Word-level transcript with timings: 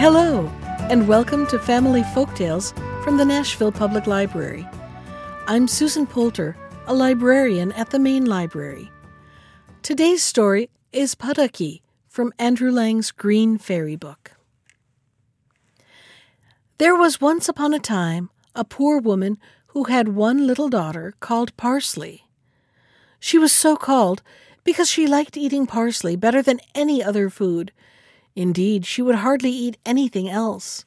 Hello, 0.00 0.46
and 0.88 1.06
welcome 1.06 1.46
to 1.48 1.58
Family 1.58 2.00
Folktales 2.00 2.72
from 3.04 3.18
the 3.18 3.24
Nashville 3.26 3.70
Public 3.70 4.06
Library. 4.06 4.66
I'm 5.46 5.68
Susan 5.68 6.06
Poulter, 6.06 6.56
a 6.86 6.94
librarian 6.94 7.70
at 7.72 7.90
the 7.90 7.98
main 7.98 8.24
library. 8.24 8.90
Today's 9.82 10.22
story 10.22 10.70
is 10.90 11.14
Puddocky 11.14 11.82
from 12.08 12.32
Andrew 12.38 12.72
Lang's 12.72 13.10
Green 13.10 13.58
Fairy 13.58 13.94
Book. 13.94 14.30
There 16.78 16.96
was 16.96 17.20
once 17.20 17.46
upon 17.46 17.74
a 17.74 17.78
time 17.78 18.30
a 18.54 18.64
poor 18.64 19.00
woman 19.00 19.36
who 19.66 19.84
had 19.84 20.08
one 20.08 20.46
little 20.46 20.70
daughter 20.70 21.12
called 21.20 21.54
Parsley. 21.58 22.22
She 23.18 23.36
was 23.36 23.52
so 23.52 23.76
called 23.76 24.22
because 24.64 24.88
she 24.88 25.06
liked 25.06 25.36
eating 25.36 25.66
parsley 25.66 26.16
better 26.16 26.40
than 26.40 26.60
any 26.74 27.04
other 27.04 27.28
food. 27.28 27.70
Indeed, 28.36 28.86
she 28.86 29.02
would 29.02 29.16
hardly 29.16 29.50
eat 29.50 29.78
anything 29.84 30.28
else. 30.28 30.84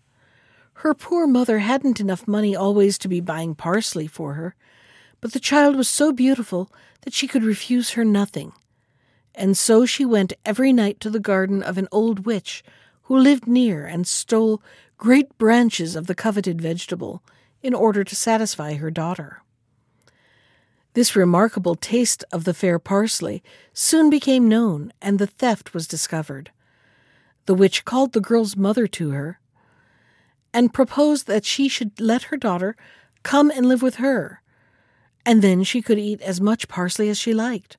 Her 0.76 0.94
poor 0.94 1.28
mother 1.28 1.60
hadn't 1.60 2.00
enough 2.00 2.28
money 2.28 2.56
always 2.56 2.98
to 3.00 3.08
be 3.08 3.22
buying 3.22 3.56
parsley 3.56 4.08
for 4.08 4.34
her, 4.34 4.56
but 5.22 5.34
the 5.34 5.40
child 5.40 5.76
was 5.76 5.88
so 5.88 6.12
beautiful 6.12 6.72
that 7.02 7.14
she 7.14 7.28
could 7.28 7.44
refuse 7.44 7.92
her 7.92 8.04
nothing. 8.04 8.54
And 9.36 9.58
so 9.58 9.86
she 9.86 10.06
went 10.06 10.34
every 10.46 10.74
night 10.74 11.00
to 11.00 11.10
the 11.10 11.20
garden 11.20 11.64
of 11.64 11.78
an 11.78 11.88
old 11.92 12.26
witch 12.26 12.64
who 13.04 13.18
lived 13.18 13.48
near 13.48 13.86
and 13.86 14.08
stole 14.08 14.62
great 14.98 15.38
branches 15.38 15.96
of 15.96 16.08
the 16.08 16.16
coveted 16.16 16.62
vegetable 16.62 17.24
in 17.62 17.74
order 17.74 18.04
to 18.04 18.16
satisfy 18.16 18.76
her 18.76 18.92
daughter. 18.92 19.42
This 20.94 21.16
remarkable 21.16 21.76
taste 21.76 22.24
of 22.32 22.44
the 22.44 22.54
fair 22.54 22.78
parsley 22.78 23.42
soon 23.74 24.10
became 24.10 24.48
known, 24.48 24.94
and 25.02 25.18
the 25.18 25.28
theft 25.28 25.74
was 25.74 25.88
discovered. 25.88 26.52
The 27.46 27.54
witch 27.54 27.86
called 27.86 28.14
the 28.14 28.22
girl's 28.22 28.56
mother 28.56 28.88
to 28.88 29.12
her 29.12 29.40
and 30.54 30.74
proposed 30.74 31.28
that 31.28 31.46
she 31.46 31.68
should 31.68 32.00
let 32.00 32.24
her 32.24 32.38
daughter 32.38 32.76
come 33.24 33.50
and 33.50 33.66
live 33.66 33.82
with 33.82 33.96
her, 33.96 34.42
and 35.26 35.42
then 35.42 35.64
she 35.64 35.82
could 35.82 35.98
eat 35.98 36.22
as 36.22 36.40
much 36.40 36.68
parsley 36.68 37.10
as 37.10 37.18
she 37.18 37.34
liked. 37.34 37.78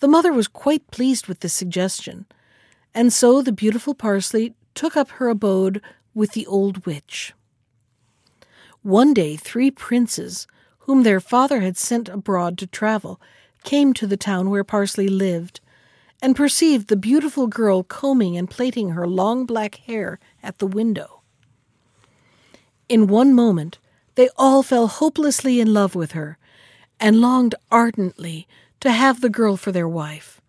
The 0.00 0.08
mother 0.08 0.32
was 0.32 0.48
quite 0.48 0.90
pleased 0.90 1.26
with 1.26 1.40
this 1.40 1.54
suggestion, 1.54 2.26
and 2.94 3.12
so 3.12 3.40
the 3.40 3.52
beautiful 3.52 3.94
parsley 3.94 4.54
took 4.74 4.96
up 4.96 5.10
her 5.10 5.28
abode 5.28 5.80
with 6.14 6.32
the 6.32 6.46
old 6.46 6.84
witch. 6.86 7.32
One 8.82 9.14
day, 9.14 9.36
three 9.36 9.70
princes, 9.70 10.46
whom 10.80 11.02
their 11.02 11.20
father 11.20 11.60
had 11.60 11.76
sent 11.76 12.08
abroad 12.08 12.58
to 12.58 12.66
travel, 12.66 13.20
came 13.64 13.92
to 13.94 14.06
the 14.06 14.16
town 14.16 14.48
where 14.48 14.64
Parsley 14.64 15.08
lived, 15.08 15.60
and 16.26 16.34
perceived 16.34 16.88
the 16.88 16.96
beautiful 16.96 17.46
girl 17.46 17.84
combing 17.84 18.36
and 18.36 18.50
plaiting 18.50 18.90
her 18.90 19.06
long 19.06 19.46
black 19.46 19.76
hair 19.86 20.18
at 20.42 20.58
the 20.58 20.66
window. 20.66 21.20
In 22.88 23.06
one 23.06 23.32
moment, 23.32 23.78
they 24.16 24.28
all 24.36 24.64
fell 24.64 24.88
hopelessly 24.88 25.60
in 25.60 25.72
love 25.72 25.94
with 25.94 26.10
her, 26.18 26.36
and 26.98 27.20
longed 27.20 27.54
ardently 27.70 28.48
to 28.80 28.90
have 28.90 29.20
the 29.20 29.30
girl 29.30 29.56
for 29.56 29.70
their 29.70 29.86
wife. 29.86 30.40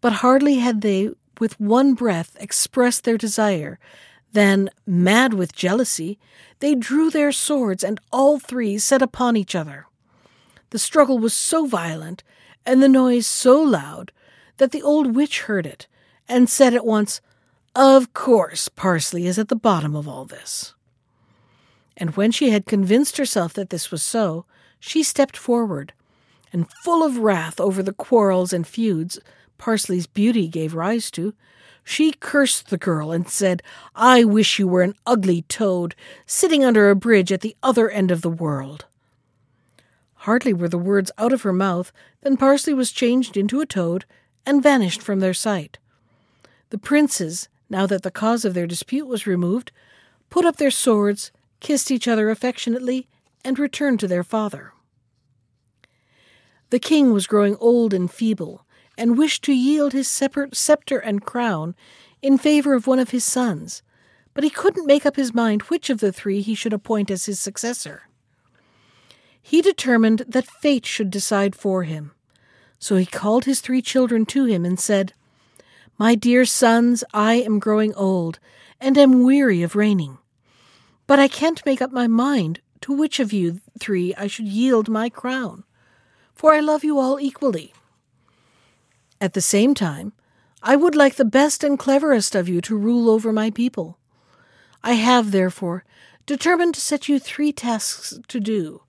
But 0.00 0.12
hardly 0.22 0.58
had 0.58 0.80
they 0.80 1.10
with 1.40 1.58
one 1.58 1.94
breath 1.94 2.36
expressed 2.38 3.02
their 3.02 3.18
desire 3.18 3.80
then, 4.30 4.70
mad 4.86 5.34
with 5.34 5.56
jealousy, 5.56 6.20
they 6.60 6.76
drew 6.76 7.10
their 7.10 7.32
swords 7.32 7.82
and 7.82 7.98
all 8.12 8.38
three 8.38 8.78
set 8.78 9.02
upon 9.02 9.36
each 9.36 9.56
other. 9.56 9.86
The 10.70 10.78
struggle 10.78 11.18
was 11.18 11.34
so 11.34 11.66
violent 11.66 12.22
and 12.64 12.80
the 12.80 12.88
noise 12.88 13.26
so 13.26 13.60
loud 13.60 14.12
that 14.58 14.72
the 14.72 14.82
old 14.82 15.14
witch 15.14 15.42
heard 15.42 15.66
it 15.66 15.86
and 16.28 16.48
said 16.48 16.74
at 16.74 16.86
once, 16.86 17.20
Of 17.74 18.12
course, 18.14 18.68
Parsley 18.68 19.26
is 19.26 19.38
at 19.38 19.48
the 19.48 19.56
bottom 19.56 19.94
of 19.94 20.08
all 20.08 20.24
this. 20.24 20.74
And 21.96 22.16
when 22.16 22.30
she 22.30 22.50
had 22.50 22.66
convinced 22.66 23.16
herself 23.16 23.52
that 23.54 23.70
this 23.70 23.90
was 23.90 24.02
so, 24.02 24.46
she 24.80 25.02
stepped 25.02 25.36
forward, 25.36 25.92
and 26.52 26.70
full 26.82 27.02
of 27.04 27.18
wrath 27.18 27.60
over 27.60 27.82
the 27.82 27.92
quarrels 27.92 28.52
and 28.52 28.66
feuds 28.66 29.18
Parsley's 29.58 30.06
beauty 30.06 30.48
gave 30.48 30.74
rise 30.74 31.10
to, 31.12 31.34
she 31.84 32.12
cursed 32.12 32.70
the 32.70 32.78
girl 32.78 33.12
and 33.12 33.28
said, 33.28 33.62
I 33.94 34.24
wish 34.24 34.58
you 34.58 34.66
were 34.66 34.82
an 34.82 34.94
ugly 35.06 35.42
toad, 35.42 35.94
sitting 36.26 36.64
under 36.64 36.90
a 36.90 36.96
bridge 36.96 37.30
at 37.30 37.42
the 37.42 37.56
other 37.62 37.90
end 37.90 38.10
of 38.10 38.22
the 38.22 38.30
world. 38.30 38.86
Hardly 40.14 40.54
were 40.54 40.68
the 40.68 40.78
words 40.78 41.10
out 41.18 41.32
of 41.32 41.42
her 41.42 41.52
mouth 41.52 41.92
than 42.22 42.38
Parsley 42.38 42.72
was 42.72 42.90
changed 42.90 43.36
into 43.36 43.60
a 43.60 43.66
toad 43.66 44.06
and 44.46 44.62
vanished 44.62 45.02
from 45.02 45.20
their 45.20 45.34
sight. 45.34 45.78
The 46.70 46.78
princes, 46.78 47.48
now 47.70 47.86
that 47.86 48.02
the 48.02 48.10
cause 48.10 48.44
of 48.44 48.54
their 48.54 48.66
dispute 48.66 49.06
was 49.06 49.26
removed, 49.26 49.72
put 50.30 50.44
up 50.44 50.56
their 50.56 50.70
swords, 50.70 51.32
kissed 51.60 51.90
each 51.90 52.08
other 52.08 52.30
affectionately, 52.30 53.08
and 53.44 53.58
returned 53.58 54.00
to 54.00 54.08
their 54.08 54.24
father. 54.24 54.72
The 56.70 56.78
king 56.78 57.12
was 57.12 57.26
growing 57.26 57.56
old 57.60 57.94
and 57.94 58.10
feeble, 58.10 58.66
and 58.96 59.18
wished 59.18 59.44
to 59.44 59.52
yield 59.52 59.92
his 59.92 60.08
scepter 60.08 60.98
and 60.98 61.24
crown 61.24 61.74
in 62.22 62.38
favor 62.38 62.74
of 62.74 62.86
one 62.86 62.98
of 62.98 63.10
his 63.10 63.24
sons, 63.24 63.82
but 64.32 64.44
he 64.44 64.50
couldn't 64.50 64.86
make 64.86 65.04
up 65.04 65.16
his 65.16 65.34
mind 65.34 65.62
which 65.62 65.90
of 65.90 66.00
the 66.00 66.12
three 66.12 66.40
he 66.40 66.54
should 66.54 66.72
appoint 66.72 67.10
as 67.10 67.26
his 67.26 67.38
successor. 67.38 68.08
He 69.40 69.60
determined 69.60 70.24
that 70.26 70.46
fate 70.46 70.86
should 70.86 71.10
decide 71.10 71.54
for 71.54 71.82
him. 71.82 72.12
So 72.84 72.96
he 72.96 73.06
called 73.06 73.46
his 73.46 73.62
three 73.62 73.80
children 73.80 74.26
to 74.26 74.44
him 74.44 74.66
and 74.66 74.78
said, 74.78 75.14
My 75.96 76.14
dear 76.14 76.44
sons, 76.44 77.02
I 77.14 77.36
am 77.36 77.58
growing 77.58 77.94
old, 77.94 78.38
and 78.78 78.98
am 78.98 79.24
weary 79.24 79.62
of 79.62 79.74
reigning. 79.74 80.18
But 81.06 81.18
I 81.18 81.26
can't 81.26 81.64
make 81.64 81.80
up 81.80 81.92
my 81.92 82.06
mind 82.06 82.60
to 82.82 82.92
which 82.92 83.20
of 83.20 83.32
you 83.32 83.62
three 83.80 84.14
I 84.16 84.26
should 84.26 84.46
yield 84.46 84.90
my 84.90 85.08
crown, 85.08 85.64
for 86.34 86.52
I 86.52 86.60
love 86.60 86.84
you 86.84 86.98
all 86.98 87.18
equally. 87.18 87.72
At 89.18 89.32
the 89.32 89.40
same 89.40 89.72
time, 89.74 90.12
I 90.62 90.76
would 90.76 90.94
like 90.94 91.14
the 91.14 91.24
best 91.24 91.64
and 91.64 91.78
cleverest 91.78 92.34
of 92.34 92.50
you 92.50 92.60
to 92.60 92.76
rule 92.76 93.08
over 93.08 93.32
my 93.32 93.48
people. 93.48 93.96
I 94.82 94.92
have, 94.92 95.30
therefore, 95.30 95.86
determined 96.26 96.74
to 96.74 96.82
set 96.82 97.08
you 97.08 97.18
three 97.18 97.50
tasks 97.50 98.20
to 98.28 98.40
do, 98.40 98.82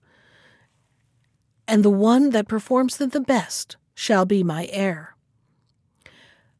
and 1.66 1.82
the 1.82 1.88
one 1.88 2.28
that 2.32 2.46
performs 2.46 2.98
them 2.98 3.08
the 3.08 3.20
best 3.20 3.78
shall 3.96 4.26
be 4.26 4.44
my 4.44 4.68
heir. 4.70 5.16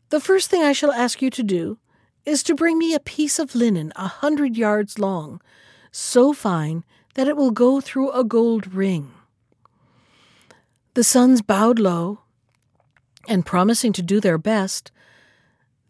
The 0.09 0.21
first 0.21 0.51
thing 0.51 0.63
I 0.63 0.73
shall 0.73 0.91
ask 0.91 1.21
you 1.21 1.31
to 1.31 1.43
do 1.43 1.79
is 2.25 2.43
to 2.43 2.55
bring 2.55 2.79
me 2.79 2.95
a 2.95 2.99
piece 2.99 3.39
of 3.39 3.55
linen 3.55 3.93
a 3.95 4.09
hundred 4.09 4.57
yards 4.57 4.99
long, 4.99 5.41
so 5.93 6.33
fine 6.33 6.83
that 7.15 7.29
it 7.29 7.37
will 7.37 7.53
go 7.53 7.81
through 7.81 8.11
a 8.11 8.25
gold 8.25 8.73
ring. 8.73 9.13
The 10.95 11.05
sons 11.05 11.43
bowed 11.43 11.79
low 11.79 12.21
and 13.29 13.45
promising 13.45 13.93
to 13.93 14.03
do 14.03 14.19
their 14.19 14.39
best, 14.39 14.91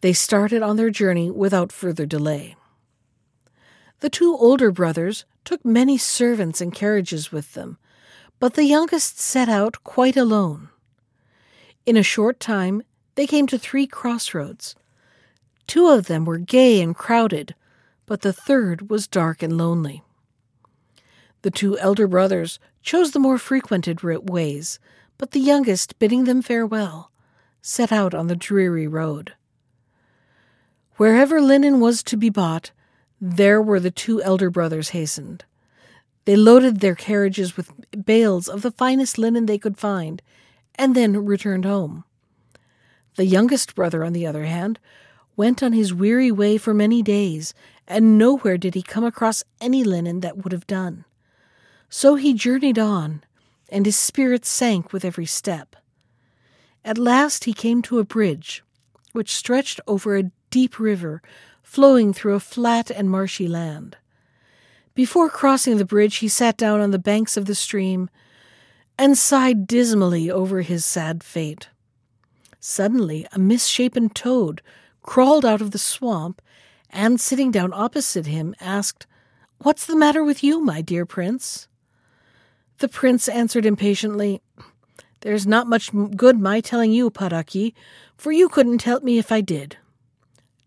they 0.00 0.12
started 0.12 0.62
on 0.62 0.76
their 0.76 0.90
journey 0.90 1.30
without 1.30 1.70
further 1.70 2.06
delay. 2.06 2.56
The 4.00 4.10
two 4.10 4.36
older 4.36 4.72
brothers 4.72 5.24
took 5.44 5.64
many 5.64 5.96
servants 5.96 6.60
and 6.60 6.74
carriages 6.74 7.30
with 7.30 7.54
them, 7.54 7.78
but 8.40 8.54
the 8.54 8.64
youngest 8.64 9.20
set 9.20 9.48
out 9.48 9.84
quite 9.84 10.16
alone. 10.16 10.70
In 11.86 11.96
a 11.96 12.02
short 12.02 12.40
time, 12.40 12.82
they 13.14 13.28
came 13.28 13.46
to 13.46 13.58
three 13.58 13.86
crossroads. 13.86 14.74
Two 15.68 15.86
of 15.88 16.06
them 16.06 16.24
were 16.24 16.38
gay 16.38 16.82
and 16.82 16.96
crowded, 16.96 17.54
but 18.06 18.22
the 18.22 18.32
third 18.32 18.90
was 18.90 19.06
dark 19.06 19.40
and 19.40 19.56
lonely. 19.56 20.02
The 21.42 21.50
two 21.52 21.78
elder 21.78 22.08
brothers 22.08 22.58
chose 22.82 23.12
the 23.12 23.20
more 23.20 23.38
frequented 23.38 24.02
ways, 24.02 24.80
but 25.16 25.30
the 25.30 25.40
youngest, 25.40 25.98
bidding 26.00 26.24
them 26.24 26.42
farewell, 26.42 27.12
set 27.62 27.92
out 27.92 28.14
on 28.14 28.26
the 28.26 28.36
dreary 28.36 28.88
road. 28.88 29.34
Wherever 30.96 31.40
linen 31.40 31.78
was 31.78 32.02
to 32.04 32.16
be 32.16 32.30
bought, 32.30 32.72
there 33.20 33.62
were 33.62 33.78
the 33.78 33.92
two 33.92 34.20
elder 34.22 34.50
brothers 34.50 34.88
hastened. 34.88 35.44
They 36.24 36.34
loaded 36.34 36.80
their 36.80 36.96
carriages 36.96 37.56
with 37.56 37.70
bales 38.04 38.48
of 38.48 38.62
the 38.62 38.72
finest 38.72 39.18
linen 39.18 39.46
they 39.46 39.58
could 39.58 39.78
find, 39.78 40.20
and 40.78 40.94
then 40.94 41.24
returned 41.24 41.64
home. 41.64 42.04
The 43.16 43.24
youngest 43.24 43.74
brother, 43.74 44.04
on 44.04 44.12
the 44.12 44.26
other 44.26 44.44
hand, 44.44 44.78
went 45.36 45.62
on 45.62 45.72
his 45.72 45.94
weary 45.94 46.30
way 46.30 46.58
for 46.58 46.74
many 46.74 47.02
days, 47.02 47.54
and 47.86 48.18
nowhere 48.18 48.58
did 48.58 48.74
he 48.74 48.82
come 48.82 49.04
across 49.04 49.44
any 49.60 49.84
linen 49.84 50.20
that 50.20 50.42
would 50.42 50.52
have 50.52 50.66
done. 50.66 51.04
So 51.88 52.16
he 52.16 52.34
journeyed 52.34 52.78
on, 52.78 53.22
and 53.68 53.86
his 53.86 53.96
spirits 53.96 54.48
sank 54.48 54.92
with 54.92 55.04
every 55.04 55.26
step. 55.26 55.76
At 56.84 56.98
last 56.98 57.44
he 57.44 57.52
came 57.52 57.82
to 57.82 57.98
a 57.98 58.04
bridge, 58.04 58.62
which 59.12 59.34
stretched 59.34 59.80
over 59.86 60.16
a 60.16 60.30
deep 60.50 60.78
river 60.78 61.22
flowing 61.62 62.12
through 62.12 62.34
a 62.34 62.40
flat 62.40 62.90
and 62.90 63.10
marshy 63.10 63.48
land. 63.48 63.96
Before 64.94 65.28
crossing 65.28 65.76
the 65.76 65.84
bridge, 65.84 66.16
he 66.16 66.28
sat 66.28 66.56
down 66.56 66.80
on 66.80 66.90
the 66.90 66.98
banks 66.98 67.36
of 67.36 67.46
the 67.46 67.54
stream 67.54 68.08
and 68.98 69.16
sighed 69.16 69.66
dismally 69.66 70.30
over 70.30 70.62
his 70.62 70.84
sad 70.84 71.22
fate. 71.22 71.68
Suddenly, 72.60 73.26
a 73.32 73.38
misshapen 73.38 74.08
toad 74.08 74.62
crawled 75.02 75.44
out 75.44 75.60
of 75.60 75.70
the 75.70 75.78
swamp 75.78 76.42
and 76.90 77.20
sitting 77.20 77.50
down 77.50 77.72
opposite 77.72 78.26
him, 78.26 78.54
asked, 78.60 79.06
What's 79.58 79.86
the 79.86 79.96
matter 79.96 80.24
with 80.24 80.42
you, 80.42 80.60
my 80.60 80.80
dear 80.80 81.06
prince? 81.06 81.68
The 82.78 82.88
prince 82.88 83.28
answered 83.28 83.66
impatiently, 83.66 84.40
There's 85.20 85.46
not 85.46 85.66
much 85.66 85.90
good 86.16 86.40
my 86.40 86.60
telling 86.60 86.92
you, 86.92 87.10
Puddocky, 87.10 87.74
for 88.16 88.32
you 88.32 88.48
couldn't 88.48 88.82
help 88.82 89.02
me 89.02 89.18
if 89.18 89.30
I 89.30 89.40
did. 89.40 89.76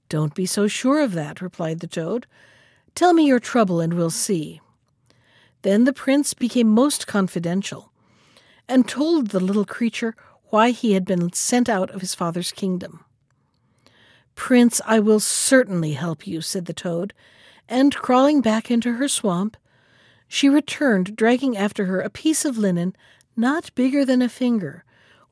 Don't 0.08 0.34
be 0.34 0.46
so 0.46 0.68
sure 0.68 1.02
of 1.02 1.14
that, 1.14 1.42
replied 1.42 1.80
the 1.80 1.88
toad. 1.88 2.26
Tell 2.96 3.14
me 3.14 3.26
your 3.26 3.40
trouble 3.40 3.80
and 3.80 3.94
we'll 3.94 4.10
see. 4.10 4.60
Then 5.62 5.84
the 5.84 5.94
prince 5.94 6.34
became 6.34 6.68
most 6.68 7.06
confidential 7.06 7.92
and 8.69 8.88
told 8.88 9.30
the 9.30 9.39
little 9.39 9.66
creature 9.66 10.16
why 10.50 10.69
he 10.69 10.94
had 10.94 11.04
been 11.04 11.33
sent 11.33 11.68
out 11.68 11.89
of 11.89 12.01
his 12.01 12.16
father's 12.16 12.51
kingdom. 12.51 13.04
Prince, 14.36 14.80
I 14.86 15.00
will 15.00 15.19
certainly 15.19 15.94
help 15.94 16.25
you, 16.25 16.39
said 16.39 16.66
the 16.66 16.74
toad, 16.74 17.13
and 17.68 17.95
crawling 17.95 18.42
back 18.42 18.71
into 18.71 18.94
her 18.94 19.07
swamp, 19.07 19.57
she 20.27 20.48
returned, 20.48 21.16
dragging 21.16 21.57
after 21.57 21.86
her 21.86 22.00
a 22.00 22.10
piece 22.10 22.45
of 22.45 22.57
linen 22.57 22.95
not 23.36 23.74
bigger 23.74 24.06
than 24.06 24.21
a 24.21 24.30
finger, 24.30 24.83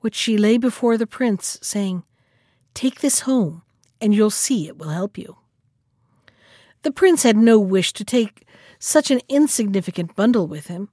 which 0.02 0.16
she 0.16 0.38
lay 0.38 0.58
before 0.58 0.98
the 0.98 1.08
prince, 1.08 1.60
saying, 1.62 2.04
Take 2.74 3.02
this 3.02 3.22
home, 3.22 3.62
and 4.02 4.14
you'll 4.14 4.30
see 4.30 4.68
it 4.68 4.78
will 4.78 4.90
help 4.90 5.18
you. 5.18 5.38
The 6.82 6.92
prince 6.92 7.24
had 7.24 7.38
no 7.38 7.60
wish 7.60 7.94
to 7.94 8.06
take 8.06 8.48
such 8.80 9.12
an 9.12 9.22
insignificant 9.30 10.16
bundle 10.16 10.48
with 10.48 10.68
him, 10.68 10.90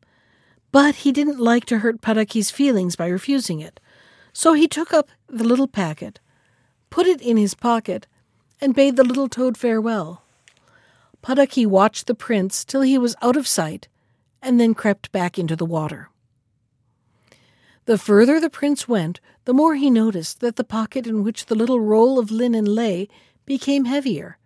but 0.75 0.97
he 0.97 1.13
didn't 1.13 1.39
like 1.39 1.65
to 1.65 1.79
hurt 1.79 2.01
Puddocky's 2.01 2.51
feelings 2.51 2.97
by 2.97 3.07
refusing 3.07 3.61
it, 3.61 3.79
so 4.33 4.55
he 4.55 4.67
took 4.67 4.93
up 4.93 5.09
the 5.29 5.45
little 5.45 5.69
packet, 5.69 6.19
put 6.91 7.07
it 7.07 7.21
in 7.21 7.37
his 7.37 7.55
pocket, 7.55 8.09
and 8.61 8.75
bade 8.75 8.97
the 8.97 9.05
little 9.05 9.29
toad 9.29 9.57
farewell. 9.57 10.25
Puddocky 11.23 11.65
watched 11.65 12.09
the 12.09 12.15
prince 12.17 12.65
till 12.65 12.81
he 12.81 12.99
was 12.99 13.15
out 13.23 13.37
of 13.37 13.47
sight, 13.47 13.87
and 14.43 14.59
then 14.59 14.75
crept 14.75 15.13
back 15.13 15.39
into 15.39 15.55
the 15.55 15.65
water. 15.65 16.11
The 17.85 17.97
further 17.97 18.41
the 18.41 18.51
prince 18.51 18.89
went, 18.89 19.21
the 19.45 19.55
more 19.55 19.77
he 19.77 19.91
noticed 19.91 20.41
that 20.41 20.57
the 20.57 20.65
pocket 20.65 21.07
in 21.07 21.23
which 21.23 21.47
the 21.47 21.55
little 21.55 21.79
roll 21.79 22.19
of 22.19 22.33
linen 22.33 22.65
lay 22.65 23.09
became 23.47 23.85
heavier, 23.85 24.39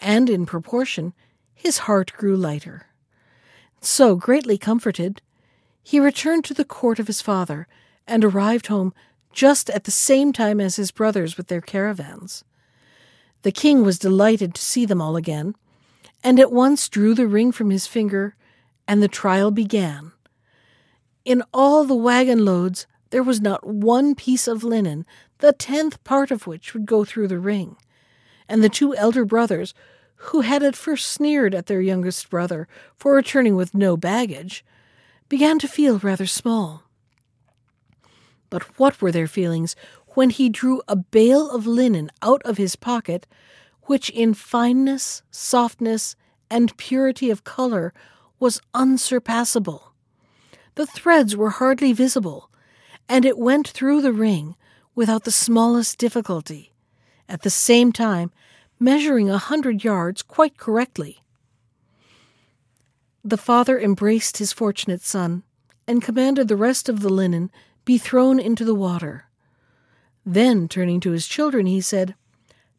and 0.00 0.30
in 0.30 0.46
proportion 0.46 1.14
his 1.52 1.78
heart 1.78 2.12
grew 2.16 2.36
lighter. 2.36 2.86
So, 3.80 4.14
greatly 4.14 4.56
comforted, 4.56 5.20
he 5.84 6.00
returned 6.00 6.44
to 6.46 6.54
the 6.54 6.64
court 6.64 6.98
of 6.98 7.06
his 7.06 7.20
father 7.20 7.68
and 8.06 8.24
arrived 8.24 8.66
home 8.68 8.94
just 9.32 9.68
at 9.70 9.84
the 9.84 9.90
same 9.90 10.32
time 10.32 10.60
as 10.60 10.76
his 10.76 10.90
brothers 10.90 11.36
with 11.36 11.48
their 11.48 11.60
caravans. 11.60 12.42
The 13.42 13.52
king 13.52 13.82
was 13.82 13.98
delighted 13.98 14.54
to 14.54 14.62
see 14.62 14.86
them 14.86 15.02
all 15.02 15.16
again, 15.16 15.54
and 16.22 16.40
at 16.40 16.50
once 16.50 16.88
drew 16.88 17.14
the 17.14 17.26
ring 17.26 17.52
from 17.52 17.68
his 17.68 17.86
finger, 17.86 18.34
and 18.88 19.02
the 19.02 19.08
trial 19.08 19.50
began. 19.50 20.12
In 21.24 21.42
all 21.52 21.84
the 21.84 21.94
wagon 21.94 22.44
loads 22.44 22.86
there 23.10 23.22
was 23.22 23.40
not 23.40 23.66
one 23.66 24.14
piece 24.14 24.48
of 24.48 24.64
linen, 24.64 25.04
the 25.38 25.52
tenth 25.52 26.02
part 26.04 26.30
of 26.30 26.46
which 26.46 26.72
would 26.72 26.86
go 26.86 27.04
through 27.04 27.28
the 27.28 27.38
ring, 27.38 27.76
and 28.48 28.64
the 28.64 28.70
two 28.70 28.96
elder 28.96 29.26
brothers, 29.26 29.74
who 30.16 30.40
had 30.40 30.62
at 30.62 30.76
first 30.76 31.06
sneered 31.06 31.54
at 31.54 31.66
their 31.66 31.82
youngest 31.82 32.30
brother 32.30 32.66
for 32.96 33.14
returning 33.14 33.56
with 33.56 33.74
no 33.74 33.96
baggage, 33.96 34.64
began 35.28 35.58
to 35.58 35.68
feel 35.68 35.98
rather 35.98 36.26
small. 36.26 36.84
But 38.50 38.78
what 38.78 39.00
were 39.02 39.12
their 39.12 39.26
feelings 39.26 39.74
when 40.08 40.30
he 40.30 40.48
drew 40.48 40.82
a 40.86 40.96
bale 40.96 41.50
of 41.50 41.66
linen 41.66 42.10
out 42.22 42.42
of 42.44 42.56
his 42.56 42.76
pocket 42.76 43.26
which 43.86 44.10
in 44.10 44.34
fineness, 44.34 45.22
softness, 45.30 46.16
and 46.50 46.76
purity 46.76 47.30
of 47.30 47.44
color 47.44 47.92
was 48.38 48.60
unsurpassable. 48.72 49.92
The 50.74 50.86
threads 50.86 51.36
were 51.36 51.50
hardly 51.50 51.92
visible, 51.92 52.50
and 53.08 53.24
it 53.24 53.38
went 53.38 53.68
through 53.68 54.02
the 54.02 54.12
ring 54.12 54.56
without 54.94 55.24
the 55.24 55.30
smallest 55.30 55.98
difficulty, 55.98 56.72
at 57.28 57.42
the 57.42 57.50
same 57.50 57.92
time 57.92 58.30
measuring 58.78 59.30
a 59.30 59.38
hundred 59.38 59.84
yards 59.84 60.22
quite 60.22 60.56
correctly. 60.56 61.23
The 63.24 63.38
father 63.38 63.80
embraced 63.80 64.36
his 64.36 64.52
fortunate 64.52 65.00
son 65.00 65.44
and 65.86 66.02
commanded 66.02 66.48
the 66.48 66.56
rest 66.56 66.90
of 66.90 67.00
the 67.00 67.08
linen 67.08 67.50
be 67.86 67.96
thrown 67.96 68.38
into 68.38 68.64
the 68.64 68.74
water. 68.74 69.24
Then, 70.26 70.68
turning 70.68 71.00
to 71.00 71.12
his 71.12 71.26
children, 71.26 71.66
he 71.66 71.80
said, 71.80 72.14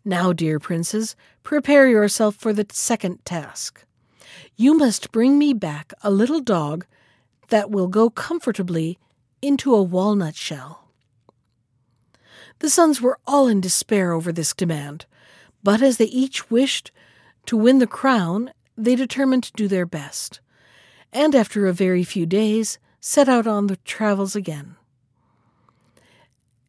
now, 0.08 0.34
dear 0.34 0.60
princes, 0.60 1.16
prepare 1.42 1.88
yourself 1.88 2.36
for 2.36 2.54
the 2.54 2.68
second 2.72 3.26
task. 3.26 3.86
You 4.56 4.78
must 4.78 5.12
bring 5.12 5.40
me 5.40 5.52
back 5.52 5.94
a 6.04 6.12
little 6.12 6.42
dog 6.42 6.86
that 7.50 7.72
will 7.72 7.88
go 7.88 8.12
comfortably 8.12 9.00
into 9.42 9.74
a 9.74 9.82
walnut 9.82 10.36
shell. 10.36 10.90
The 12.60 12.70
sons 12.70 13.02
were 13.02 13.18
all 13.26 13.48
in 13.48 13.62
despair 13.62 14.14
over 14.14 14.32
this 14.32 14.54
demand, 14.54 15.08
but 15.64 15.82
as 15.82 15.98
they 15.98 16.06
each 16.06 16.52
wished 16.52 16.92
to 17.48 17.58
win 17.58 17.80
the 17.80 17.88
crown, 17.88 18.52
they 18.78 18.96
determined 18.96 19.44
to 19.44 19.54
do 19.54 19.68
their 19.68 19.86
best, 19.86 20.40
and 21.14 21.36
after 21.36 21.68
a 21.68 21.74
very 21.74 22.04
few 22.04 22.26
days 22.26 22.78
set 23.00 23.30
out 23.30 23.48
on 23.48 23.68
their 23.68 23.78
travels 23.86 24.36
again. 24.36 24.76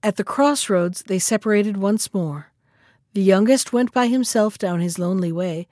At 0.02 0.16
the 0.16 0.24
crossroads, 0.24 1.02
they 1.02 1.18
separated 1.18 1.76
once 1.76 2.14
more. 2.14 2.52
The 3.14 3.22
youngest 3.22 3.72
went 3.72 3.92
by 3.92 4.06
himself 4.06 4.58
down 4.58 4.80
his 4.80 4.98
lonely 4.98 5.32
way, 5.32 5.66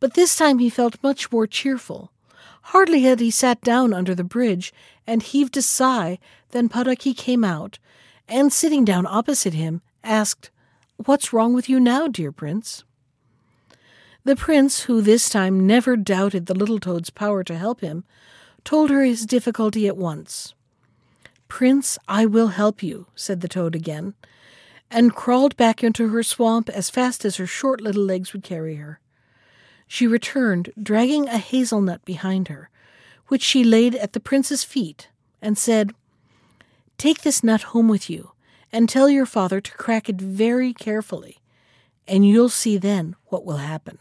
but 0.00 0.14
this 0.14 0.36
time 0.36 0.60
he 0.60 0.70
felt 0.70 1.02
much 1.02 1.30
more 1.32 1.46
cheerful. 1.46 2.12
Hardly 2.62 3.02
had 3.02 3.20
he 3.20 3.30
sat 3.30 3.60
down 3.60 3.92
under 3.92 4.14
the 4.14 4.24
bridge 4.24 4.72
and 5.06 5.22
heaved 5.22 5.56
a 5.56 5.62
sigh 5.62 6.18
than 6.50 6.68
Puddocky 6.68 7.16
came 7.16 7.44
out, 7.44 7.78
and 8.28 8.52
sitting 8.52 8.84
down 8.84 9.06
opposite 9.06 9.54
him, 9.54 9.82
asked, 10.02 10.50
What's 10.96 11.32
wrong 11.32 11.52
with 11.52 11.68
you 11.68 11.78
now, 11.78 12.08
dear 12.08 12.32
prince? 12.32 12.84
The 14.26 14.34
prince, 14.34 14.82
who 14.82 15.02
this 15.02 15.28
time 15.28 15.68
never 15.68 15.96
doubted 15.96 16.46
the 16.46 16.54
little 16.54 16.80
toad's 16.80 17.10
power 17.10 17.44
to 17.44 17.56
help 17.56 17.80
him, 17.80 18.02
told 18.64 18.90
her 18.90 19.04
his 19.04 19.24
difficulty 19.24 19.86
at 19.86 19.96
once. 19.96 20.52
Prince, 21.46 21.96
I 22.08 22.26
will 22.26 22.48
help 22.48 22.82
you, 22.82 23.06
said 23.14 23.40
the 23.40 23.46
toad 23.46 23.76
again, 23.76 24.14
and 24.90 25.14
crawled 25.14 25.56
back 25.56 25.84
into 25.84 26.08
her 26.08 26.24
swamp 26.24 26.68
as 26.68 26.90
fast 26.90 27.24
as 27.24 27.36
her 27.36 27.46
short 27.46 27.80
little 27.80 28.02
legs 28.02 28.32
would 28.32 28.42
carry 28.42 28.74
her. 28.74 28.98
She 29.86 30.08
returned, 30.08 30.72
dragging 30.82 31.28
a 31.28 31.38
hazelnut 31.38 32.04
behind 32.04 32.48
her, 32.48 32.68
which 33.28 33.42
she 33.42 33.62
laid 33.62 33.94
at 33.94 34.12
the 34.12 34.18
prince's 34.18 34.64
feet, 34.64 35.08
and 35.40 35.56
said, 35.56 35.92
Take 36.98 37.20
this 37.22 37.44
nut 37.44 37.62
home 37.62 37.86
with 37.86 38.10
you, 38.10 38.32
and 38.72 38.88
tell 38.88 39.08
your 39.08 39.24
father 39.24 39.60
to 39.60 39.72
crack 39.74 40.08
it 40.08 40.20
very 40.20 40.74
carefully, 40.74 41.38
and 42.08 42.26
you'll 42.26 42.48
see 42.48 42.76
then 42.76 43.14
what 43.26 43.44
will 43.44 43.58
happen. 43.58 43.98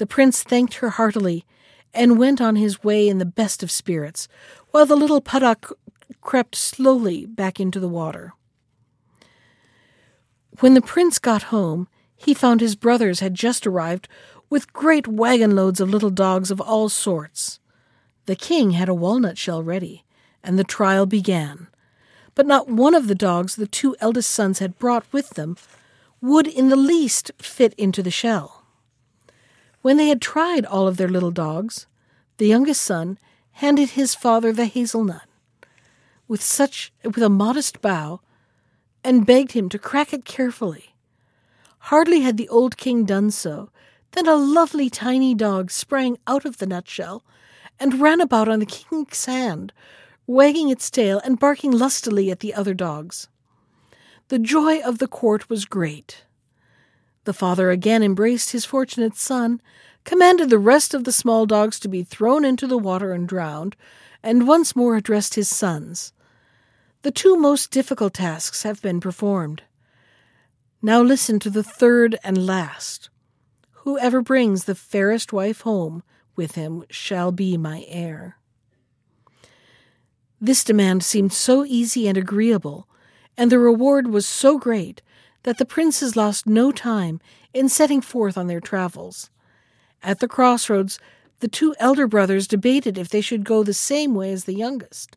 The 0.00 0.06
prince 0.06 0.42
thanked 0.42 0.76
her 0.76 0.88
heartily, 0.88 1.44
and 1.92 2.18
went 2.18 2.40
on 2.40 2.56
his 2.56 2.82
way 2.82 3.06
in 3.06 3.18
the 3.18 3.26
best 3.26 3.62
of 3.62 3.70
spirits, 3.70 4.28
while 4.70 4.86
the 4.86 4.96
little 4.96 5.20
puddock 5.20 5.76
crept 6.22 6.54
slowly 6.54 7.26
back 7.26 7.60
into 7.60 7.78
the 7.78 7.86
water. 7.86 8.32
When 10.60 10.72
the 10.72 10.80
prince 10.80 11.18
got 11.18 11.52
home, 11.52 11.86
he 12.16 12.32
found 12.32 12.62
his 12.62 12.76
brothers 12.76 13.20
had 13.20 13.34
just 13.34 13.66
arrived 13.66 14.08
with 14.48 14.72
great 14.72 15.06
wagon 15.06 15.54
loads 15.54 15.80
of 15.80 15.90
little 15.90 16.08
dogs 16.08 16.50
of 16.50 16.62
all 16.62 16.88
sorts. 16.88 17.60
The 18.24 18.36
king 18.36 18.70
had 18.70 18.88
a 18.88 18.94
walnut 18.94 19.36
shell 19.36 19.62
ready, 19.62 20.06
and 20.42 20.58
the 20.58 20.64
trial 20.64 21.04
began. 21.04 21.66
But 22.34 22.46
not 22.46 22.70
one 22.70 22.94
of 22.94 23.06
the 23.06 23.14
dogs 23.14 23.56
the 23.56 23.66
two 23.66 23.94
eldest 24.00 24.30
sons 24.30 24.60
had 24.60 24.78
brought 24.78 25.04
with 25.12 25.34
them 25.34 25.58
would 26.22 26.46
in 26.46 26.70
the 26.70 26.76
least 26.76 27.32
fit 27.38 27.74
into 27.74 28.02
the 28.02 28.10
shell. 28.10 28.59
When 29.82 29.96
they 29.96 30.08
had 30.08 30.20
tried 30.20 30.66
all 30.66 30.86
of 30.86 30.96
their 30.96 31.08
little 31.08 31.30
dogs, 31.30 31.86
the 32.36 32.46
youngest 32.46 32.82
son 32.82 33.18
handed 33.52 33.90
his 33.90 34.14
father 34.14 34.52
the 34.52 34.66
hazelnut. 34.66 35.26
With 36.28 36.42
such 36.42 36.92
with 37.04 37.18
a 37.18 37.28
modest 37.28 37.80
bow, 37.80 38.20
and 39.02 39.26
begged 39.26 39.52
him 39.52 39.68
to 39.70 39.78
crack 39.78 40.12
it 40.12 40.24
carefully. 40.24 40.94
Hardly 41.84 42.20
had 42.20 42.36
the 42.36 42.48
old 42.48 42.76
king 42.76 43.04
done 43.04 43.30
so 43.30 43.70
than 44.12 44.28
a 44.28 44.36
lovely 44.36 44.90
tiny 44.90 45.34
dog 45.34 45.70
sprang 45.70 46.18
out 46.26 46.44
of 46.44 46.58
the 46.58 46.66
nutshell 46.66 47.24
and 47.78 48.00
ran 48.00 48.20
about 48.20 48.48
on 48.48 48.60
the 48.60 48.66
king's 48.66 49.24
hand, 49.24 49.72
wagging 50.26 50.68
its 50.68 50.90
tail 50.90 51.20
and 51.24 51.40
barking 51.40 51.70
lustily 51.70 52.30
at 52.30 52.40
the 52.40 52.52
other 52.52 52.74
dogs. 52.74 53.28
The 54.28 54.38
joy 54.38 54.80
of 54.80 54.98
the 54.98 55.08
court 55.08 55.48
was 55.48 55.64
great. 55.64 56.24
The 57.30 57.34
father 57.34 57.70
again 57.70 58.02
embraced 58.02 58.50
his 58.50 58.64
fortunate 58.64 59.16
son, 59.16 59.62
commanded 60.02 60.50
the 60.50 60.58
rest 60.58 60.94
of 60.94 61.04
the 61.04 61.12
small 61.12 61.46
dogs 61.46 61.78
to 61.78 61.86
be 61.86 62.02
thrown 62.02 62.44
into 62.44 62.66
the 62.66 62.76
water 62.76 63.12
and 63.12 63.28
drowned, 63.28 63.76
and 64.20 64.48
once 64.48 64.74
more 64.74 64.96
addressed 64.96 65.36
his 65.36 65.48
sons. 65.48 66.12
The 67.02 67.12
two 67.12 67.36
most 67.36 67.70
difficult 67.70 68.14
tasks 68.14 68.64
have 68.64 68.82
been 68.82 68.98
performed. 68.98 69.62
Now 70.82 71.02
listen 71.02 71.38
to 71.38 71.50
the 71.50 71.62
third 71.62 72.18
and 72.24 72.46
last. 72.46 73.10
Whoever 73.84 74.22
brings 74.22 74.64
the 74.64 74.74
fairest 74.74 75.32
wife 75.32 75.60
home 75.60 76.02
with 76.34 76.56
him 76.56 76.82
shall 76.90 77.30
be 77.30 77.56
my 77.56 77.84
heir. 77.86 78.38
This 80.40 80.64
demand 80.64 81.04
seemed 81.04 81.32
so 81.32 81.64
easy 81.64 82.08
and 82.08 82.18
agreeable, 82.18 82.88
and 83.36 83.52
the 83.52 83.60
reward 83.60 84.08
was 84.08 84.26
so 84.26 84.58
great, 84.58 85.00
that 85.42 85.58
the 85.58 85.64
princes 85.64 86.16
lost 86.16 86.46
no 86.46 86.70
time 86.72 87.20
in 87.52 87.68
setting 87.68 88.00
forth 88.00 88.36
on 88.36 88.46
their 88.46 88.60
travels. 88.60 89.30
At 90.02 90.20
the 90.20 90.28
crossroads, 90.28 90.98
the 91.40 91.48
two 91.48 91.74
elder 91.78 92.06
brothers 92.06 92.46
debated 92.46 92.98
if 92.98 93.08
they 93.08 93.20
should 93.20 93.44
go 93.44 93.62
the 93.62 93.74
same 93.74 94.14
way 94.14 94.32
as 94.32 94.44
the 94.44 94.54
youngest, 94.54 95.16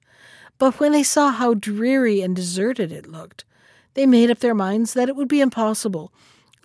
but 0.57 0.79
when 0.79 0.91
they 0.91 1.03
saw 1.03 1.31
how 1.31 1.53
dreary 1.53 2.21
and 2.21 2.35
deserted 2.35 2.91
it 2.91 3.07
looked, 3.07 3.43
they 3.93 4.05
made 4.05 4.31
up 4.31 4.39
their 4.39 4.55
minds 4.55 4.93
that 4.93 5.09
it 5.09 5.15
would 5.15 5.27
be 5.27 5.41
impossible 5.41 6.11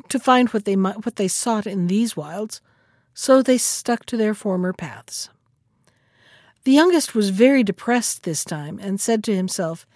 to 0.09 0.19
find 0.19 0.49
what 0.50 0.65
they 0.65 0.75
what 0.75 1.17
they 1.17 1.29
sought 1.29 1.67
in 1.67 1.87
these 1.87 2.17
wilds, 2.17 2.61
so 3.15 3.43
they 3.43 3.59
stuck 3.59 4.07
to 4.07 4.17
their 4.17 4.35
former 4.35 4.73
paths. 4.73 5.29
The 6.65 6.73
youngest 6.73 7.15
was 7.15 7.31
very 7.31 7.62
depressed 7.62 8.23
this 8.23 8.45
time 8.45 8.79
and 8.81 9.00
said 9.00 9.25
to 9.25 9.35
himself, 9.35 9.87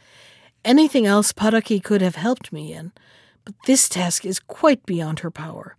Anything 0.64 1.06
else 1.06 1.32
Puddocky 1.32 1.82
could 1.82 2.02
have 2.02 2.16
helped 2.16 2.52
me 2.52 2.72
in, 2.72 2.92
but 3.44 3.54
this 3.66 3.88
task 3.88 4.24
is 4.24 4.38
quite 4.38 4.84
beyond 4.86 5.20
her 5.20 5.30
power. 5.30 5.76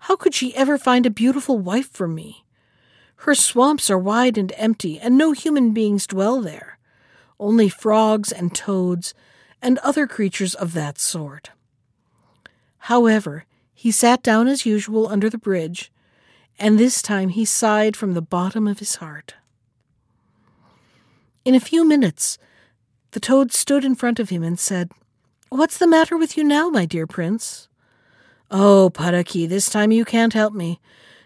How 0.00 0.16
could 0.16 0.34
she 0.34 0.54
ever 0.54 0.78
find 0.78 1.06
a 1.06 1.10
beautiful 1.10 1.58
wife 1.58 1.90
for 1.90 2.08
me? 2.08 2.44
Her 3.22 3.34
swamps 3.34 3.90
are 3.90 3.98
wide 3.98 4.38
and 4.38 4.52
empty, 4.56 4.98
and 4.98 5.18
no 5.18 5.32
human 5.32 5.72
beings 5.72 6.06
dwell 6.06 6.40
there, 6.40 6.78
only 7.40 7.68
frogs 7.68 8.30
and 8.30 8.54
toads 8.54 9.12
and 9.60 9.78
other 9.78 10.06
creatures 10.06 10.54
of 10.54 10.72
that 10.74 10.98
sort. 10.98 11.50
However, 12.78 13.44
he 13.74 13.90
sat 13.90 14.22
down 14.22 14.48
as 14.48 14.66
usual 14.66 15.08
under 15.08 15.28
the 15.28 15.38
bridge, 15.38 15.92
and 16.58 16.78
this 16.78 17.02
time 17.02 17.30
he 17.30 17.44
sighed 17.44 17.96
from 17.96 18.14
the 18.14 18.22
bottom 18.22 18.66
of 18.66 18.78
his 18.78 18.96
heart. 18.96 19.34
In 21.44 21.54
a 21.54 21.60
few 21.60 21.84
minutes, 21.84 22.38
the 23.12 23.20
toad 23.20 23.52
stood 23.52 23.84
in 23.84 23.94
front 23.94 24.20
of 24.20 24.30
him 24.30 24.42
and 24.42 24.58
said, 24.58 24.90
What's 25.50 25.78
the 25.78 25.86
matter 25.86 26.18
with 26.18 26.36
you 26.36 26.44
now, 26.44 26.68
my 26.68 26.84
dear 26.84 27.06
prince? 27.06 27.68
Oh, 28.50 28.90
Puddocky, 28.92 29.48
this 29.48 29.70
time 29.70 29.90
you 29.90 30.04
can't 30.04 30.34
help 30.34 30.52
me, 30.52 30.78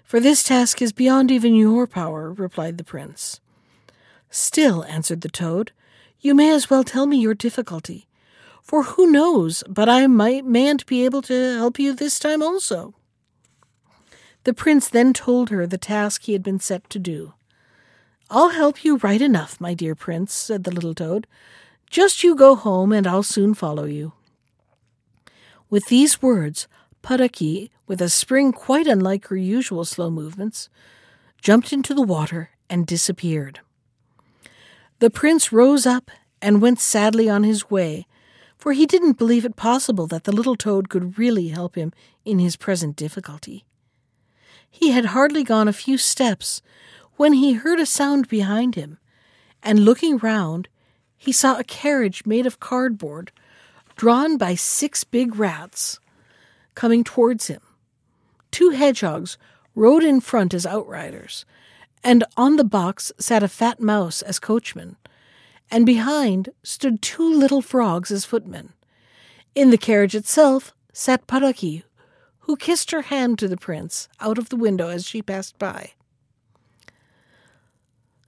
for 0.04 0.20
this 0.20 0.44
task 0.44 0.80
is 0.80 0.92
beyond 0.92 1.32
even 1.32 1.56
your 1.56 1.88
power, 1.88 2.32
replied 2.32 2.78
the 2.78 2.84
prince. 2.84 3.40
Still, 4.30 4.84
answered 4.84 5.22
the 5.22 5.28
toad, 5.28 5.72
you 6.20 6.36
may 6.36 6.52
as 6.52 6.70
well 6.70 6.84
tell 6.84 7.06
me 7.06 7.16
your 7.16 7.34
difficulty, 7.34 8.06
for 8.62 8.84
who 8.84 9.10
knows 9.10 9.64
but 9.68 9.88
I 9.88 10.06
might 10.06 10.44
mayn't 10.44 10.86
be 10.86 11.04
able 11.04 11.22
to 11.22 11.56
help 11.56 11.80
you 11.80 11.92
this 11.92 12.20
time 12.20 12.44
also. 12.44 12.94
The 14.44 14.54
prince 14.54 14.88
then 14.88 15.12
told 15.12 15.50
her 15.50 15.66
the 15.66 15.78
task 15.78 16.22
he 16.22 16.32
had 16.32 16.44
been 16.44 16.60
set 16.60 16.88
to 16.90 17.00
do. 17.00 17.34
I'll 18.30 18.50
help 18.50 18.84
you 18.84 18.98
right 18.98 19.20
enough, 19.20 19.60
my 19.60 19.74
dear 19.74 19.96
prince, 19.96 20.32
said 20.32 20.62
the 20.62 20.70
little 20.70 20.94
toad. 20.94 21.26
Just 21.92 22.24
you 22.24 22.34
go 22.34 22.56
home, 22.56 22.90
and 22.90 23.06
I'll 23.06 23.22
soon 23.22 23.52
follow 23.52 23.84
you. 23.84 24.14
With 25.68 25.88
these 25.88 26.22
words, 26.22 26.66
Puddocky, 27.02 27.68
with 27.86 28.00
a 28.00 28.08
spring 28.08 28.50
quite 28.50 28.86
unlike 28.86 29.26
her 29.26 29.36
usual 29.36 29.84
slow 29.84 30.08
movements, 30.08 30.70
jumped 31.42 31.70
into 31.70 31.92
the 31.92 32.00
water 32.00 32.48
and 32.70 32.86
disappeared. 32.86 33.60
The 35.00 35.10
prince 35.10 35.52
rose 35.52 35.84
up 35.84 36.10
and 36.40 36.62
went 36.62 36.80
sadly 36.80 37.28
on 37.28 37.44
his 37.44 37.70
way, 37.70 38.06
for 38.56 38.72
he 38.72 38.86
didn't 38.86 39.18
believe 39.18 39.44
it 39.44 39.54
possible 39.54 40.06
that 40.06 40.24
the 40.24 40.32
little 40.32 40.56
toad 40.56 40.88
could 40.88 41.18
really 41.18 41.48
help 41.48 41.74
him 41.74 41.92
in 42.24 42.38
his 42.38 42.56
present 42.56 42.96
difficulty. 42.96 43.66
He 44.70 44.92
had 44.92 45.12
hardly 45.12 45.44
gone 45.44 45.68
a 45.68 45.74
few 45.74 45.98
steps 45.98 46.62
when 47.16 47.34
he 47.34 47.52
heard 47.52 47.80
a 47.80 47.84
sound 47.84 48.28
behind 48.28 48.76
him, 48.76 48.96
and 49.62 49.84
looking 49.84 50.16
round, 50.16 50.68
he 51.22 51.30
saw 51.30 51.56
a 51.56 51.62
carriage 51.62 52.26
made 52.26 52.46
of 52.46 52.58
cardboard, 52.58 53.30
drawn 53.94 54.36
by 54.36 54.56
six 54.56 55.04
big 55.04 55.36
rats, 55.36 56.00
coming 56.74 57.04
towards 57.04 57.46
him. 57.46 57.60
Two 58.50 58.70
hedgehogs 58.70 59.38
rode 59.76 60.02
in 60.02 60.20
front 60.20 60.52
as 60.52 60.66
outriders, 60.66 61.44
and 62.02 62.24
on 62.36 62.56
the 62.56 62.64
box 62.64 63.12
sat 63.18 63.40
a 63.40 63.46
fat 63.46 63.78
mouse 63.78 64.20
as 64.22 64.40
coachman, 64.40 64.96
and 65.70 65.86
behind 65.86 66.48
stood 66.64 67.00
two 67.00 67.32
little 67.32 67.62
frogs 67.62 68.10
as 68.10 68.24
footmen. 68.24 68.72
In 69.54 69.70
the 69.70 69.78
carriage 69.78 70.16
itself 70.16 70.74
sat 70.92 71.28
Puddocky, 71.28 71.84
who 72.40 72.56
kissed 72.56 72.90
her 72.90 73.02
hand 73.02 73.38
to 73.38 73.46
the 73.46 73.56
prince 73.56 74.08
out 74.18 74.38
of 74.38 74.48
the 74.48 74.56
window 74.56 74.88
as 74.88 75.06
she 75.06 75.22
passed 75.22 75.56
by. 75.56 75.92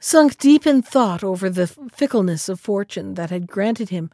Sunk 0.06 0.36
deep 0.36 0.66
in 0.66 0.82
thought 0.82 1.24
over 1.24 1.48
the 1.48 1.66
fickleness 1.66 2.50
of 2.50 2.60
fortune 2.60 3.14
that 3.14 3.30
had 3.30 3.46
granted 3.46 3.88
him 3.88 4.10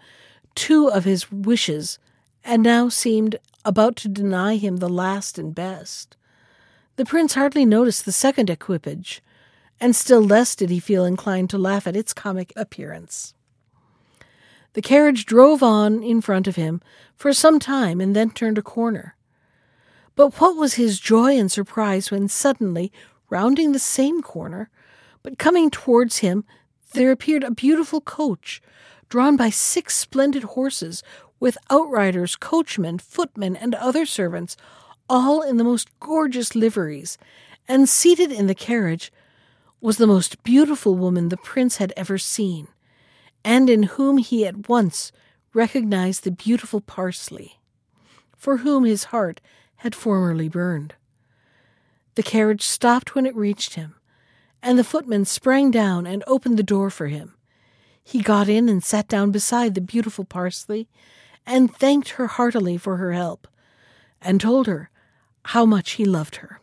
two 0.54 0.86
of 0.88 1.02
his 1.02 1.32
wishes 1.32 1.98
and 2.44 2.62
now 2.62 2.88
seemed 2.88 3.40
about 3.64 3.96
to 3.96 4.08
deny 4.08 4.54
him 4.54 4.76
the 4.76 4.88
last 4.88 5.36
and 5.36 5.52
best, 5.52 6.16
the 6.94 7.04
prince 7.04 7.34
hardly 7.34 7.64
noticed 7.64 8.04
the 8.04 8.12
second 8.12 8.48
equipage, 8.48 9.20
and 9.80 9.96
still 9.96 10.22
less 10.22 10.54
did 10.54 10.70
he 10.70 10.78
feel 10.78 11.04
inclined 11.04 11.50
to 11.50 11.58
laugh 11.58 11.88
at 11.88 11.96
its 11.96 12.14
comic 12.14 12.52
appearance. 12.54 13.34
The 14.74 14.82
carriage 14.82 15.26
drove 15.26 15.60
on 15.60 16.04
in 16.04 16.20
front 16.20 16.46
of 16.46 16.54
him 16.54 16.80
for 17.16 17.32
some 17.32 17.58
time 17.58 18.00
and 18.00 18.14
then 18.14 18.30
turned 18.30 18.58
a 18.58 18.62
corner. 18.62 19.16
But 20.14 20.40
what 20.40 20.54
was 20.54 20.74
his 20.74 21.00
joy 21.00 21.36
and 21.36 21.50
surprise 21.50 22.12
when 22.12 22.28
suddenly, 22.28 22.92
rounding 23.28 23.72
the 23.72 23.80
same 23.80 24.22
corner, 24.22 24.70
but 25.22 25.38
coming 25.38 25.70
towards 25.70 26.18
him, 26.18 26.44
there 26.92 27.12
appeared 27.12 27.44
a 27.44 27.50
beautiful 27.50 28.00
coach, 28.00 28.62
drawn 29.08 29.36
by 29.36 29.50
six 29.50 29.96
splendid 29.96 30.42
horses, 30.42 31.02
with 31.38 31.56
outriders, 31.70 32.36
coachmen, 32.36 32.98
footmen, 32.98 33.56
and 33.56 33.74
other 33.74 34.04
servants, 34.04 34.56
all 35.08 35.42
in 35.42 35.56
the 35.56 35.64
most 35.64 35.88
gorgeous 35.98 36.54
liveries, 36.54 37.16
and 37.66 37.88
seated 37.88 38.30
in 38.30 38.46
the 38.46 38.54
carriage 38.54 39.12
was 39.80 39.96
the 39.96 40.06
most 40.06 40.42
beautiful 40.44 40.94
woman 40.94 41.28
the 41.28 41.36
prince 41.36 41.78
had 41.78 41.92
ever 41.96 42.18
seen, 42.18 42.68
and 43.44 43.70
in 43.70 43.84
whom 43.84 44.18
he 44.18 44.44
at 44.44 44.68
once 44.68 45.10
recognized 45.54 46.24
the 46.24 46.30
beautiful 46.30 46.80
Parsley, 46.80 47.58
for 48.36 48.58
whom 48.58 48.84
his 48.84 49.04
heart 49.04 49.40
had 49.76 49.94
formerly 49.94 50.48
burned. 50.48 50.94
The 52.14 52.22
carriage 52.22 52.62
stopped 52.62 53.14
when 53.14 53.24
it 53.24 53.34
reached 53.34 53.74
him, 53.74 53.94
and 54.62 54.78
the 54.78 54.84
footman 54.84 55.24
sprang 55.24 55.70
down 55.70 56.06
and 56.06 56.24
opened 56.26 56.58
the 56.58 56.62
door 56.62 56.90
for 56.90 57.06
him. 57.08 57.34
He 58.02 58.22
got 58.22 58.48
in 58.48 58.68
and 58.68 58.82
sat 58.82 59.08
down 59.08 59.30
beside 59.30 59.74
the 59.74 59.80
beautiful 59.80 60.24
Parsley, 60.24 60.88
and 61.46 61.74
thanked 61.74 62.10
her 62.10 62.26
heartily 62.26 62.76
for 62.76 62.96
her 62.96 63.12
help, 63.12 63.48
and 64.20 64.40
told 64.40 64.66
her 64.66 64.90
how 65.46 65.64
much 65.64 65.92
he 65.92 66.04
loved 66.04 66.36
her. 66.36 66.60